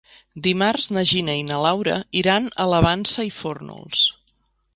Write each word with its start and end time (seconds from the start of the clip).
Dimarts 0.45 0.87
na 0.95 1.03
Gina 1.09 1.35
i 1.41 1.45
na 1.49 1.59
Laura 1.65 1.99
iran 2.23 2.49
a 2.65 2.67
la 2.73 2.81
Vansa 2.87 3.27
i 3.29 3.33
Fórnols. 3.37 4.03